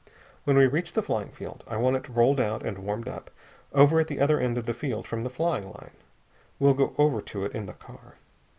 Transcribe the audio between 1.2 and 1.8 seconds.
field I